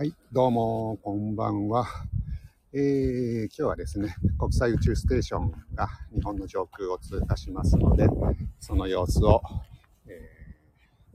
[0.00, 1.86] はい、どうも、こんばんは。
[2.72, 8.06] えー、今日はですね、国際宇宙ステーションが日本の上空を通過しますので、
[8.60, 9.42] その様子を、
[10.06, 10.26] え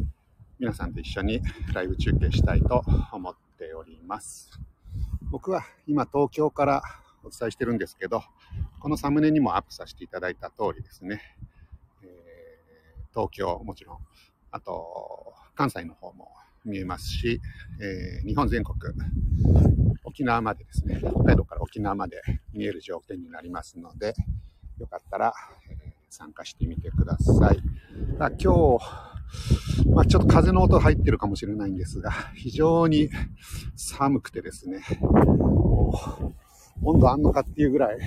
[0.00, 0.04] ー、
[0.58, 1.40] 皆さんと一緒に
[1.72, 2.82] ライブ中継したいと
[3.12, 4.50] 思っております。
[5.30, 6.82] 僕は今東京から
[7.22, 8.24] お伝えしてるんですけど、
[8.80, 11.22] このサムネにもアップさせていただいた通りですね、
[12.02, 13.98] えー、東京もちろん、
[14.50, 16.32] あと関西の方も
[16.64, 17.40] 見えますし、
[17.80, 18.76] えー、日本全国、
[20.04, 22.20] 沖縄までですね、北海道から沖縄まで
[22.52, 24.14] 見える条件になりますので、
[24.78, 25.32] よかったら、
[25.70, 27.62] えー、参加してみてください。
[28.18, 28.78] 今日、
[29.88, 33.08] まあ、ちょっと風の音入ってるかもしれないんですが、非常に
[33.76, 34.82] 寒くてですね、
[36.82, 37.98] 温度あんのかっていうぐらい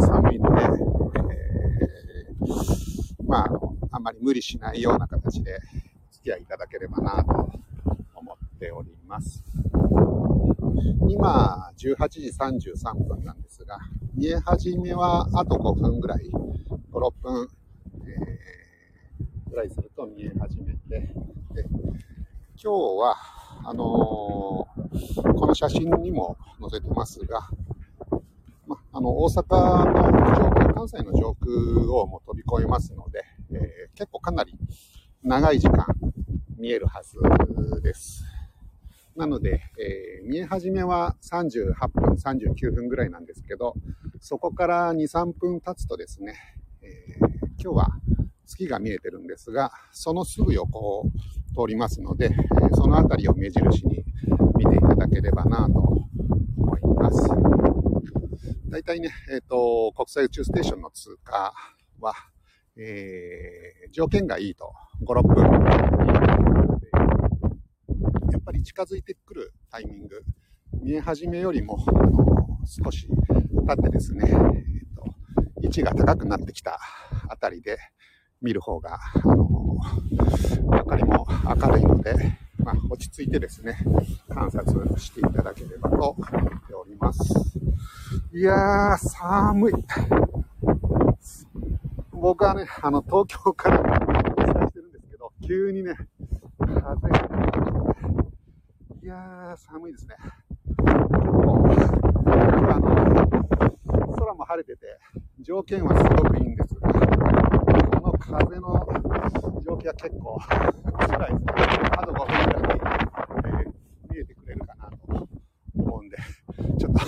[0.00, 3.50] 寒いので、えー、まあ、
[3.92, 5.58] あんまり無理しないような形で
[6.10, 7.52] お付き合いいただければなと
[8.64, 9.44] ております。
[11.10, 13.78] 今、18時33分なんですが、
[14.14, 17.48] 見え始めはあと5分ぐらい、5、6分、
[18.06, 21.14] えー、ぐらいすると見え始めて、
[21.52, 21.66] で
[22.56, 23.16] 今日は、
[23.64, 27.50] あのー、この写真にも載せてますが、
[28.66, 34.54] ま、あの、大阪の上空、関西の上空をもう飛び越えますので、えー、結構かなり
[35.22, 35.86] 長い時間
[36.56, 37.18] 見えるはず
[37.82, 38.24] です。
[39.16, 43.74] なので、えー、見え始めは38分、39分ぐらいなんですけど、
[44.20, 46.34] そこから2、3分経つとですね、
[46.82, 47.28] えー、
[47.62, 47.88] 今日は
[48.44, 51.04] 月が見えてるんですが、そのすぐ横を
[51.54, 54.04] 通りますので、えその辺りを目印に
[54.56, 57.28] 見ていただければなと思います。
[58.68, 61.54] 大体ね、えっ、と、国際宇宙ステーションの通過
[62.00, 62.14] は、
[62.76, 64.72] えー、条件がいいと
[65.06, 66.73] 5、6分
[68.64, 70.24] 近づいてくるタイミング、
[70.82, 71.78] 見え始めよりも、
[72.64, 74.36] 少し経ってですね、えー
[74.96, 75.04] と、
[75.60, 76.80] 位置が高くなってきた
[77.28, 77.78] あたりで
[78.40, 79.78] 見る方が、あの
[80.62, 83.76] 明かりも明るいので、まあ、落ち着いてですね、
[84.30, 87.22] 観察していただければと思っております。
[88.32, 89.74] いやー、寒い。
[92.12, 95.94] 僕はね、あの、東京からお伝えしてるんですけど、急にね、
[96.58, 97.53] 風が
[99.14, 100.16] やー、寒いですね。
[100.82, 100.98] 今日
[102.72, 102.88] あの、
[104.16, 104.98] 空も晴れてて、
[105.40, 106.98] 条件はすごくいいんですが、こ
[108.00, 108.84] の風の
[109.64, 111.54] 条件は結構辛いですね。
[111.96, 112.80] あと5分ぐらいで、
[113.46, 115.28] えー、見えてくれるかなと
[115.76, 116.16] 思うんで、
[116.80, 117.00] ちょっと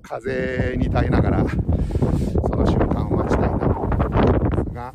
[0.00, 1.56] 風に耐えながら、そ
[2.56, 4.94] の瞬間を待ちたいなと思うんですが、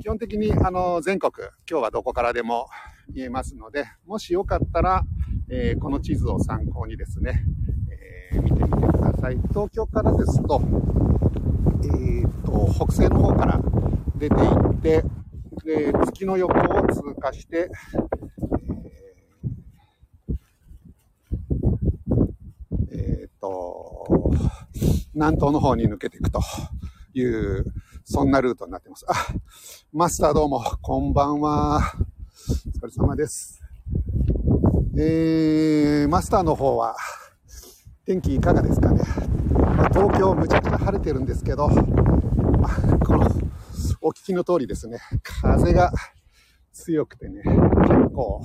[0.00, 1.30] 基本的にあの全国、
[1.70, 2.68] 今日はどこからでも
[3.08, 5.02] 見えますので、もしよかったら、
[5.48, 7.42] えー、この地図を参考にですね、
[8.32, 9.38] えー、見てみてください。
[9.48, 10.60] 東京からですと、
[11.84, 13.60] えー、と、北西の方から
[14.16, 15.04] 出ていって、
[15.64, 17.70] で月の横を通過して、
[22.90, 24.30] えー、と、
[25.14, 26.40] 南東の方に抜けていくと
[27.14, 27.64] いう、
[28.04, 29.04] そんなルートになってます。
[29.08, 29.14] あ、
[29.92, 31.82] マスターどうも、こんばんは。
[32.88, 33.60] れ様です。
[34.96, 36.96] えー、マスターの方は、
[38.06, 39.02] 天気いかがですかね。
[39.92, 43.30] 東京むちゃくちゃ晴れてるんですけど、まあ、この、
[44.00, 45.92] お聞きの通りですね、風が
[46.72, 48.42] 強くてね、結構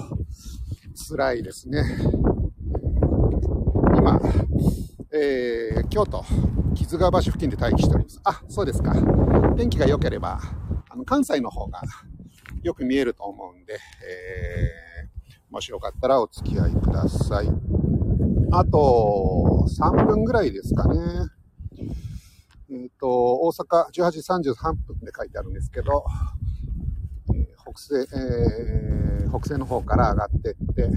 [1.10, 1.84] 辛いですね。
[3.98, 4.20] 今、
[5.14, 6.26] えー、京都、
[6.76, 8.20] 木津川橋付近で待機しております。
[8.26, 8.94] あ、そうですか。
[9.56, 10.40] 天気が良ければ、
[10.90, 11.82] あの、関西の方が
[12.64, 17.48] よく見えると思うんで、えー、もしよかったらお付き合いください。
[18.52, 21.00] あと、3分ぐらいですかね。
[22.70, 24.20] えっ、ー、と、大阪18時
[24.54, 26.06] 33分で書いてあるんですけど、
[27.34, 30.90] えー、北西、えー、北西の方から上がってって、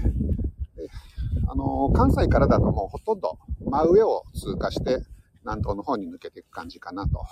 [1.49, 4.99] あの関西からだともうほとんど真上を通過して
[5.43, 7.23] 南東の方に抜けていく感じかなと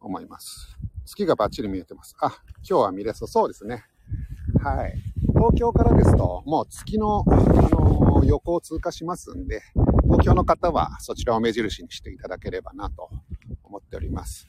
[0.00, 0.76] 思います。
[1.08, 2.14] 月がバッチリ見えてます。
[2.20, 2.38] あ、
[2.68, 3.28] 今日は見れそう。
[3.28, 3.86] そうですね。
[4.62, 4.94] はい。
[5.28, 9.62] 東京からですと、もう月の、あのー、横を通過しますんで、
[10.04, 13.08] 東京の方はそちらを目印にしていただければなと
[13.62, 14.48] 思っております。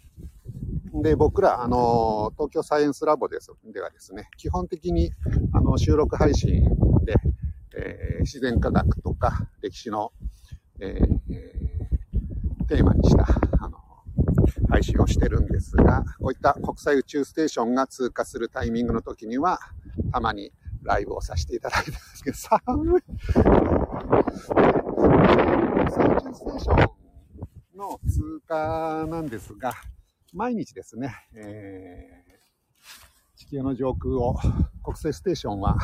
[1.02, 5.14] で、僕ら、あのー、東京サイエンスラボですではですね、基本的に、
[5.54, 6.64] あの、収録配信
[7.06, 7.14] で、
[7.74, 10.12] えー、自然科学とか歴史の、
[10.82, 13.39] えー、テーマにした、
[14.70, 19.60] 配信をしてるんですが、こういった国際宇宙ステーションが通過するタイミングの時には、
[20.12, 20.52] たまに
[20.84, 23.04] ライブをさせていただいてますけど、寒い。
[25.92, 29.74] 最近ステーションの通過なんですが、
[30.34, 34.36] 毎日ですね、えー、地球の上空を
[34.84, 35.78] 国際ステーションは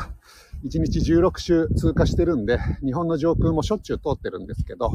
[0.64, 4.90] 1日16周通過してるんで、日本の上空もしょっちゅう通ってるんですけど、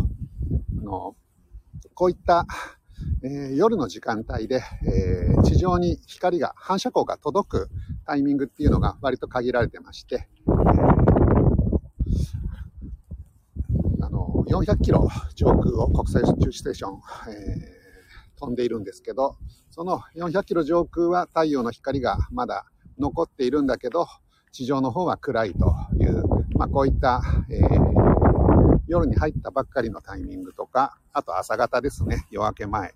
[0.80, 1.16] あの、
[1.94, 2.46] こういった、
[3.24, 7.70] えー、夜の時間帯で、えー、地上に光が、反射光が届く
[8.06, 10.28] タイミングっていうのが割と限られてまして、
[14.02, 19.38] あの、400キロ上空を国際宇宙ステーション、えー、飛んでいるんですけど、
[19.70, 22.66] その400キロ上空は太陽の光がまだ
[22.98, 24.08] 残っているんだけど、
[24.52, 26.24] 地上の方は暗いという、
[26.58, 32.96] まあ、こういった、えー、夜に入ったばっかりのタイミングとか、あと朝方ですね、夜明け前。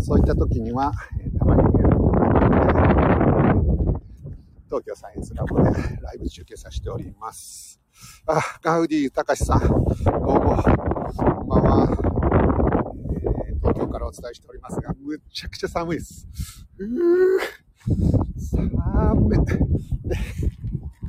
[0.00, 1.90] そういった時には、え、たまに見える
[4.66, 5.70] 東京サイエンスラボで
[6.00, 7.78] ライブ中継させております。
[8.26, 10.56] あ、ガウディ隆さん、どうも、
[11.14, 11.88] こんばんは、
[13.48, 16.26] えー、東京からお伝えしておりますが、むっちゃくちゃ寒いです。
[16.78, 16.88] うー
[18.38, 19.38] 寒い。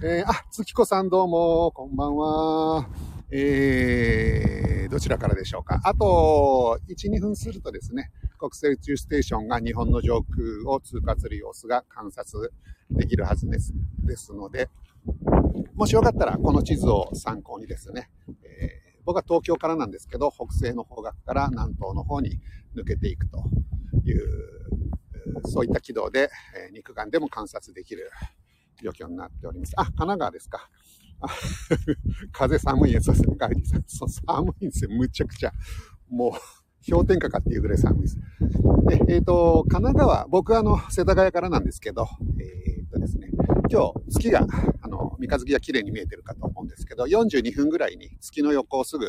[0.04, 2.90] えー、あ、月子さんどうも、こんばんは。
[3.34, 5.80] えー、どちらからでしょうか。
[5.86, 12.52] あと、1、2分するとですね、国際宇宙ステーションが日本の上空を通過する様子が観察
[12.90, 13.74] できるはずです。
[14.04, 14.70] ですので、
[15.76, 18.10] もしよかったらこの地図を参考にですね、
[18.44, 22.40] えー、僕は東京からなんですけど、北西の方角から南東の方に
[22.76, 23.46] 抜けていくと
[24.06, 28.12] いう、そういった軌道で、え肉眼でも観察できる
[28.84, 29.74] 状況になっております。
[29.78, 30.70] あ、神奈川ですか。
[32.32, 33.84] 風寒いやつですね、ガイディさん。
[33.88, 34.92] そう、寒いんですよ。
[34.92, 35.52] むちゃくちゃ。
[36.10, 36.32] もう、
[36.92, 38.18] 氷点下かっていうぐらい寒いです。
[38.88, 42.08] で、えっ、ー、と、神奈川、僕はあの、世田谷からなんですけど、
[42.40, 43.30] えっ、ー、とですね、
[43.72, 44.48] 今日、月が、
[44.82, 49.06] あの、三日月が綺麗に見えてるかと思うんですけど、42分ぐらいに月の横をすぐ、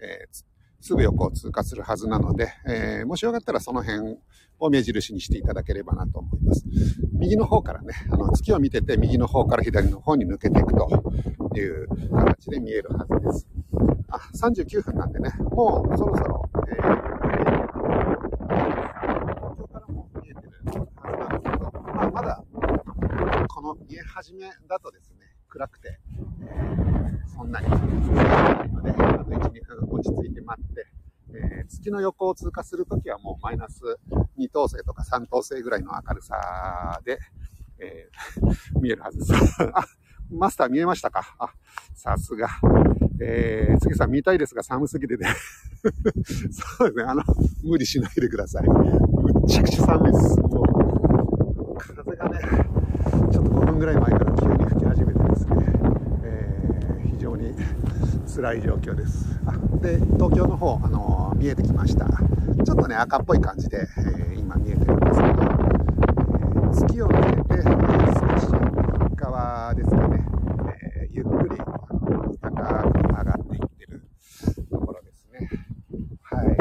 [0.00, 0.44] えー、
[0.80, 4.18] すぐ横を通過するはずなので、えー、もしよかったらその辺
[4.58, 6.64] を目印にしていただければなと思います。
[7.24, 11.02] 右の方からね、あの月を見てて右の方から左の方に抜けていくと
[11.56, 13.48] いう形で見えるはずです。
[14.10, 16.84] あ、39分なんでね、もうそろそろ、えー、
[19.34, 20.50] 東京からも見えてる
[20.96, 22.44] はずなんですけど、まあ、まだ
[23.48, 25.98] この見え始めだとですね、暗くて、
[26.42, 27.78] えー、そんなにない
[28.68, 28.94] ので、あ
[29.24, 30.86] と1、2分落ち着いて待って、
[31.64, 33.80] 月の横を通過するときはもうマイナス
[34.38, 37.18] 2等星とか3等星ぐらいの明るさで、
[37.78, 39.32] えー、 見えるはずです。
[39.72, 39.84] あ、
[40.30, 41.34] マスター見えましたか？
[41.38, 41.48] あ、
[41.94, 42.48] さすが。
[43.20, 45.28] えー、次さん見たいですが寒すぎてね
[46.50, 47.22] そうですね、あの、
[47.62, 48.66] 無理しないでください。
[48.66, 50.40] むっちゃくちゃ寒いです。
[50.40, 52.38] もう、風がね、
[53.30, 55.56] ちょっと5分ぐらい前から急に吹き始めてですね、
[56.24, 57.54] えー、非常に
[58.34, 59.38] 辛い状況です。
[59.46, 61.13] あで、東京の方、あの、
[61.44, 62.06] 見えてきました。
[62.06, 67.70] ちょっとね、赤っぽい感じで、えー、今見えてるんですけど、えー、月を見てて、少
[68.40, 68.48] し
[69.14, 70.24] 側ですかね、
[71.02, 74.08] えゆっくり高く上がっていってる
[74.70, 75.50] ところですね。
[76.22, 76.56] はい。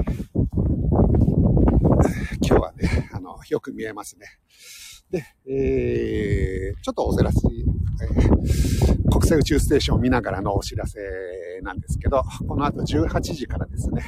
[2.45, 4.25] 今日はね、あの、よく見えますね。
[5.09, 10.99] で、えー、ちょっとお知らせ、えー、国際宇宙ステーションを見ながらのお知らせ
[11.61, 14.03] なんですけど、この後18時からですね、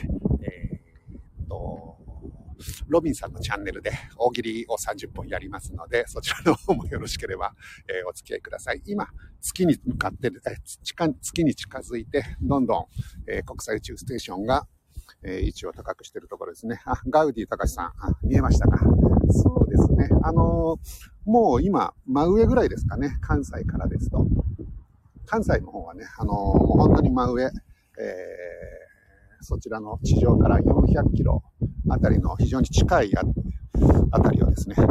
[2.88, 7.54] ロビンさんのチャンネルで大喜利を30本やりますので、そちらの方もよろしければ、
[7.88, 8.82] え、お付き合いください。
[8.86, 9.08] 今、
[9.42, 10.32] 月に向かって、え
[11.22, 12.86] 月に近づいて、どんどん、
[13.28, 14.68] え、国際宇宙ステーションが、
[15.24, 16.82] え、位置を高くしているところですね。
[16.86, 18.80] あ、ガウディ隆さん、あ見えましたか？
[19.32, 20.10] そうですね。
[20.24, 20.78] あの、
[21.26, 23.18] もう今、真上ぐらいですかね。
[23.22, 24.26] 関西からですと。
[25.26, 27.52] 関西の方はね、あの、もう本当に真上、えー、
[29.42, 31.44] そちらの地上から400キロ
[31.90, 33.12] あたりの非常に近い
[34.12, 34.84] あたりをですね、え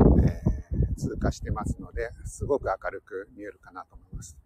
[0.92, 4.36] ー、通過してますので、すごく明るく見えるかなと思います。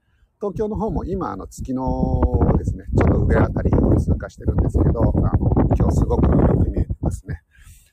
[0.41, 2.21] 東京の方も今、あの、月の
[2.57, 7.43] ですね、ちょっと上あたりを通過してるんですけど、あの、今日すごくよく見えてますね。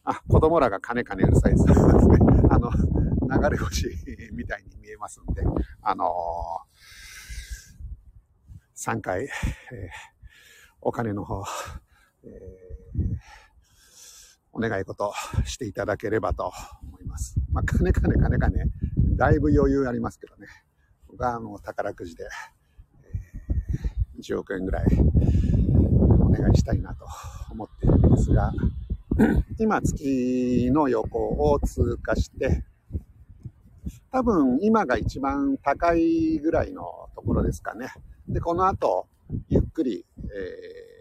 [0.03, 1.73] あ、子供らがカネカネうるさいですね。
[2.51, 3.87] あの、流れ星
[4.33, 5.41] みたいに見えますんで、
[5.81, 9.29] あのー、3回、えー、
[10.81, 11.43] お金の方、
[12.27, 13.17] えー、
[14.51, 15.13] お願い事
[15.45, 16.51] していただければと
[16.81, 17.35] 思います。
[17.51, 18.65] まあ、金金金金、
[19.15, 20.47] だいぶ余裕ありますけどね。
[21.07, 22.27] 僕はあの、宝くじで、
[23.03, 24.85] えー、1億円ぐらい
[26.19, 27.05] お願いしたいなと
[27.51, 28.51] 思っているんですが、
[29.57, 32.63] 今月の横を通過して、
[34.11, 37.89] 多分今が一番高いぐらいのところですかね。
[38.27, 39.07] で、この後、
[39.49, 40.94] ゆっくり、えー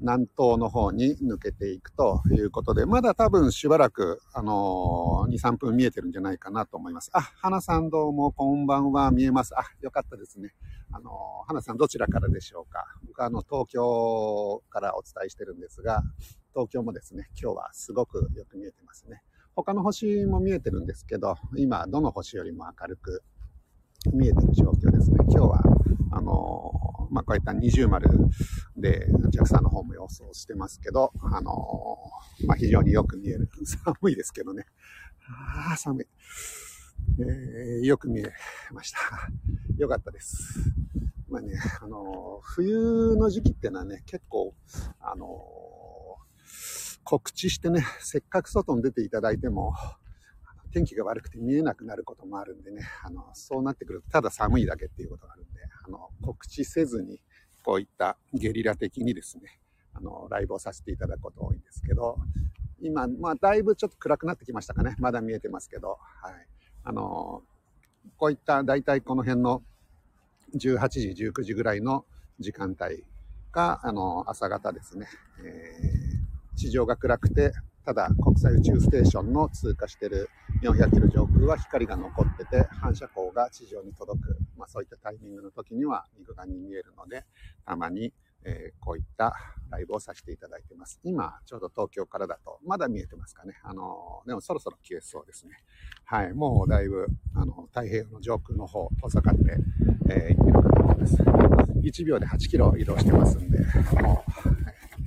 [0.00, 7.10] 南東の方に抜けていくということで、まだ多分しばらく、あのー、2、3分見えてるんじゃないかなと思います。
[7.12, 9.54] あ、花さんどうもこんばんは見えます。
[9.58, 10.54] あ、よかったですね。
[10.90, 16.02] あのー、花さんどちらからでしょうか僕はあの、東京からお伝えしてるんですが、
[16.54, 19.22] 東京もですね、今日はすごくよく見えてますね。
[19.54, 23.22] 他の星も見えてるんですけど、今どの星よりも明るく
[24.12, 25.18] 見えてる状況ですね。
[25.28, 25.62] 今日は、
[26.12, 28.08] あのー、まあ、こういった二重丸
[28.76, 33.48] で、JAXA の方も予想してますけど、あのー、まあ、非常によく見える。
[33.84, 34.64] 寒いですけどね。
[35.68, 36.06] ああ、寒い。
[37.18, 38.32] えー、よく見え
[38.72, 38.98] ました。
[39.76, 40.72] よかったです。
[41.28, 44.54] まあね、あの冬の時期ってのはね、結構、
[45.00, 45.44] あの
[47.04, 49.74] 告知してね、せっかく外に出ていただいても、
[50.72, 57.20] 天気が悪くて見えなくなることもあるんでね、あの、そうなってくると、ただ寒いだけっていうことがあるんで、あの、告知せずに、
[57.62, 59.60] こういったゲリラ的にですね、
[59.94, 62.18] あの、ライブをさせていただくこと多いんですけど、
[62.80, 64.96] 今、まあ、だいぶちょっと暗くなってきましたかね。
[64.98, 66.46] まだ見えてますけど、はい。
[66.84, 67.42] あの、
[68.16, 69.62] こういった、だいたいこの辺の
[70.56, 72.06] 18時、19時ぐらいの
[72.38, 73.04] 時間帯
[73.52, 75.08] が、あの、朝方ですね。
[75.44, 77.52] えー、地上が暗くて、
[77.84, 80.28] ただ国際宇宙ステーションの通過している
[80.62, 87.24] 400キロ上空は光が残ってて反射光が地上に届く、まあ、そういったタイミングの時には肉眼に見えるので
[87.64, 88.12] たまに、
[88.44, 89.34] え、こういった
[89.70, 91.00] ライブをさせていただいてます。
[91.04, 93.54] 今ちょうど東京からだとまだ見えてますかね。
[93.62, 95.52] あのでもそろそろ消えそうですね。
[96.04, 99.56] はい、もうだいぶあの太平洋の上空の方遠ざかって、
[100.10, 101.16] えー、行ってるかと思います。
[101.82, 103.58] 1秒で8キロ移動してますんで、
[104.02, 104.24] も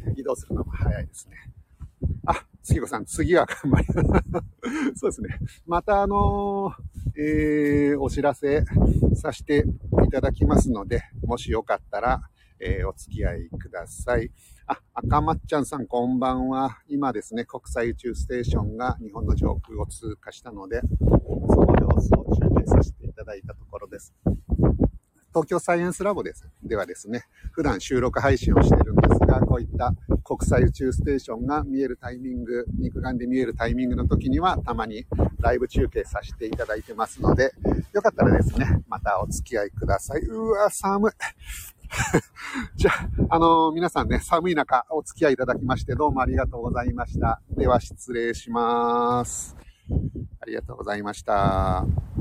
[0.08, 1.38] う、移動するのも早いですね。
[2.26, 4.26] あ、杉子さん、次は頑張ります
[4.96, 5.40] そうですね。
[5.66, 8.64] またあのー、えー、お知らせ
[9.16, 9.66] させて
[10.06, 12.22] いただきますので、もしよかったら、
[12.60, 14.32] えー、お付き合いください。
[14.68, 16.82] あ、赤まっちゃんさんこんばんは。
[16.88, 24.14] 今ですね、国際宇宙ステーションが日本の上空を通過したので、その様子を中継させていただいたところです。
[25.34, 26.48] 東京サイエンスラボです。
[26.62, 29.92] ではですね、普段収録配信をしてるんですが、こういった
[30.24, 35.08] 国際宇宙ステーションが見えるタイミング、肉眼で見えるタイミングの時には、たまに
[35.40, 37.52] ライブ中継させていただいてますので、
[37.94, 40.22] よかったらですね、またお付き合いください。
[40.22, 41.12] うわ、寒い。
[42.76, 47.42] じゃあ、あのー、皆さんね、寒い中お付き合いいただきましてどうもありがとうございました。
[47.58, 49.56] では失礼します。
[50.40, 52.13] ありがとうございました。